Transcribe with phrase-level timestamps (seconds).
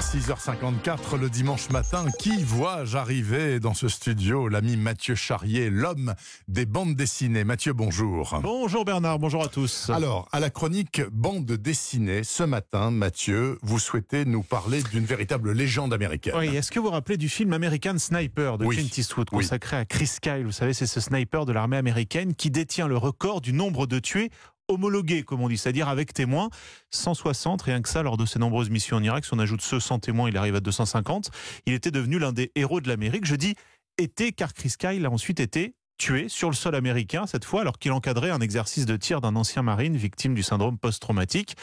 [0.00, 2.06] 6h54 le dimanche matin.
[2.18, 4.48] Qui vois-je arriver dans ce studio?
[4.48, 6.14] L'ami Mathieu Charrier, l'homme
[6.48, 7.44] des bandes dessinées.
[7.44, 8.40] Mathieu, bonjour.
[8.42, 9.90] Bonjour Bernard, bonjour à tous.
[9.90, 15.52] Alors, à la chronique bande dessinée, ce matin, Mathieu, vous souhaitez nous parler d'une véritable
[15.52, 16.34] légende américaine.
[16.36, 18.76] Oui, est-ce que vous vous rappelez du film American Sniper de Oui.
[18.76, 19.44] Clint Eastwood Oui.
[19.44, 20.44] consacré à Chris Kyle?
[20.44, 23.98] Vous savez, c'est ce sniper de l'armée américaine qui détient le record du nombre de
[23.98, 24.30] tués
[24.70, 26.48] homologués, comme on dit, c'est-à-dire avec témoins,
[26.90, 29.24] 160, rien que ça, lors de ses nombreuses missions en Irak.
[29.24, 31.30] Si on ajoute ceux sans témoins, il arrive à 250.
[31.66, 33.26] Il était devenu l'un des héros de l'Amérique.
[33.26, 33.54] Je dis
[33.98, 37.78] était, car Chris Kyle a ensuite été tué sur le sol américain, cette fois, alors
[37.78, 41.56] qu'il encadrait un exercice de tir d'un ancien marine victime du syndrome post-traumatique.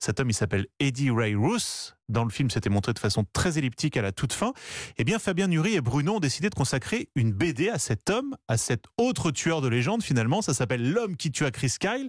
[0.00, 1.92] Cet homme, il s'appelle Eddie Ray Roos.
[2.08, 4.52] Dans le film, c'était montré de façon très elliptique à la toute fin.
[4.98, 8.36] Eh bien, Fabien Nury et Bruno ont décidé de consacrer une BD à cet homme,
[8.48, 10.42] à cet autre tueur de légende, finalement.
[10.42, 12.08] Ça s'appelle L'homme qui tua Chris Kyle.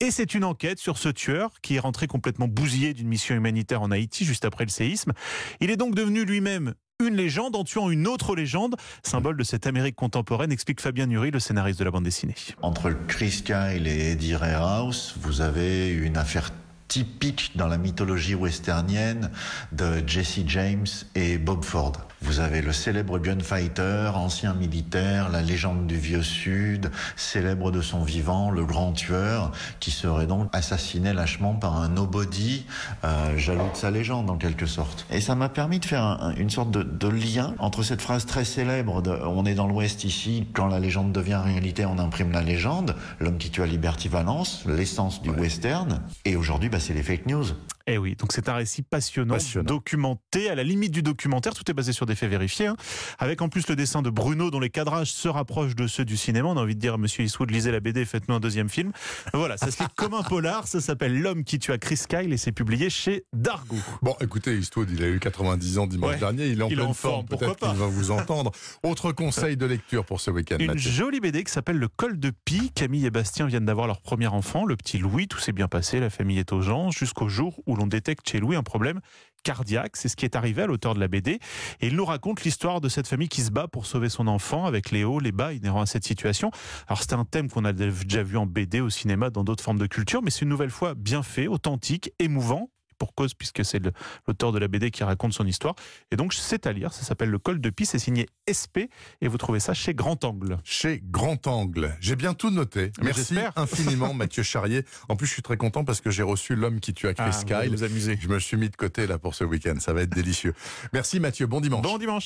[0.00, 3.82] Et c'est une enquête sur ce tueur qui est rentré complètement bousillé d'une mission humanitaire
[3.82, 5.12] en Haïti juste après le séisme.
[5.60, 9.66] Il est donc devenu lui-même une légende en tuant une autre légende, symbole de cette
[9.66, 12.36] Amérique contemporaine, explique Fabien Nury, le scénariste de la bande dessinée.
[12.62, 16.52] Entre Chris Kyle et Eddie Ray House, vous avez une affaire
[16.98, 19.28] typique dans la mythologie westernienne
[19.72, 21.90] de Jesse James et Bob Ford.
[22.22, 28.04] Vous avez le célèbre gunfighter, ancien militaire, la légende du vieux sud, célèbre de son
[28.04, 29.50] vivant, le grand tueur,
[29.80, 32.64] qui serait donc assassiné lâchement par un nobody,
[33.02, 35.04] euh, jaloux de sa légende en quelque sorte.
[35.10, 38.24] Et ça m'a permis de faire un- une sorte de, de lien entre cette phrase
[38.24, 42.30] très célèbre de On est dans l'Ouest ici, quand la légende devient réalité, on imprime
[42.30, 47.02] la légende, l'homme qui tua Liberty Valence, l'essence du western, et aujourd'hui, bah, c'est les
[47.02, 47.46] fake news.
[47.86, 49.66] Eh oui, donc c'est un récit passionnant, Passionnant.
[49.66, 52.76] documenté, à la limite du documentaire, tout est basé sur des faits vérifiés, hein.
[53.18, 56.16] avec en plus le dessin de Bruno dont les cadrages se rapprochent de ceux du
[56.16, 56.48] cinéma.
[56.48, 58.92] On a envie de dire à Monsieur Eastwood, lisez la BD, faites-nous un deuxième film.
[59.34, 62.38] Voilà, ça se lit comme un polar, ça s'appelle L'homme qui tua Chris Kyle et
[62.38, 63.76] c'est publié chez Dargo.
[64.00, 66.18] Bon, écoutez, Eastwood, il a eu 90 ans dimanche Ouais.
[66.18, 68.50] dernier, il est en Il pleine en forme, peut-être qu'il va vous entendre.
[68.82, 70.90] Autre conseil de lecture pour ce week-end, Une Mathieu.
[70.90, 72.70] jolie BD qui s'appelle Le col de Pie.
[72.74, 75.28] Camille et Bastien viennent d'avoir leur premier enfant, le petit Louis.
[75.28, 78.40] Tout s'est bien passé, la famille est aux gens, jusqu'au jour où l'on détecte chez
[78.40, 79.00] Louis un problème
[79.44, 79.96] cardiaque.
[79.96, 81.38] C'est ce qui est arrivé à l'auteur de la BD.
[81.80, 84.64] Et il nous raconte l'histoire de cette famille qui se bat pour sauver son enfant
[84.64, 86.50] avec les hauts, les bas inhérents à cette situation.
[86.88, 89.78] Alors c'est un thème qu'on a déjà vu en BD, au cinéma, dans d'autres formes
[89.78, 92.70] de culture, mais c'est une nouvelle fois bien fait, authentique, émouvant.
[93.04, 93.82] Pour cause, puisque c'est
[94.26, 95.74] l'auteur de la BD qui raconte son histoire.
[96.10, 96.94] Et donc, c'est à lire.
[96.94, 97.84] Ça s'appelle Le col de Pie.
[97.84, 98.88] C'est signé SP.
[99.20, 100.56] Et vous trouvez ça chez Grand Angle.
[100.64, 101.94] Chez Grand Angle.
[102.00, 102.92] J'ai bien tout noté.
[103.00, 104.86] Mais Merci infiniment, Mathieu Charrier.
[105.10, 107.26] En plus, je suis très content parce que j'ai reçu l'homme qui tue à Chris
[107.28, 107.76] Ah, Kyle.
[107.76, 108.16] vous.
[108.22, 109.74] Je me suis mis de côté là pour ce week-end.
[109.80, 110.54] Ça va être délicieux.
[110.94, 111.46] Merci Mathieu.
[111.46, 111.82] Bon dimanche.
[111.82, 112.22] Bon dimanche.